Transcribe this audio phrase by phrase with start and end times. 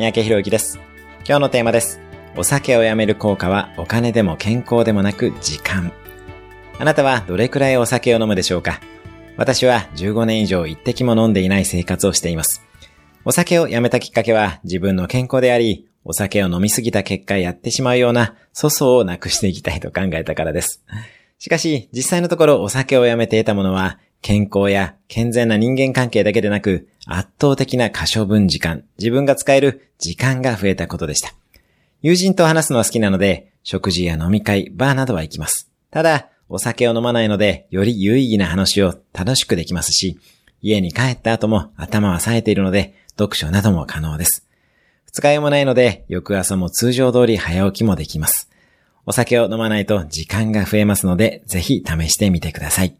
[0.00, 0.78] 三宅博之です。
[1.26, 2.00] 今日のテーマです。
[2.34, 5.92] お酒をやめる効果はお金でも健康でもなく時間。
[6.78, 8.80] あなたはどれくらいお酒を飲むでしょうか？
[9.36, 12.62] 私は15年以上一滴も飲んでいない生活をしています。
[13.26, 20.82] お酒をやめたきっかけは自分の健康であり、お酒を飲みすぎた結果やってしまうような粗相をなくしていきたいと考えたからです。
[21.38, 31.32] しかし、実際のところお酒をやめて得たものは、健康や健全な人間関係だけでなく、圧倒的な可処分時間、自分が使える時間が増えたことでした。
[32.02, 35.70] 友人と話すのは好きなので、食事や飲み会、バーなどは行きます。
[35.90, 40.18] ただ、お酒を飲まないので、より有意義な話を楽しくできますし、
[40.62, 44.46] 家に帰った後も頭は冴えているので、読書なども可能です。
[45.06, 48.48] 二日酔いもないので、翌朝も通常通り早起きもできます。
[49.06, 52.94] お酒を飲まないと時間が増えますので、ぜひ試してみてください。